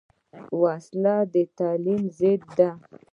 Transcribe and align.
وسله 0.61 1.15
د 1.33 1.35
تعلیم 1.57 2.01
ضد 2.17 2.41
ده 2.57 2.69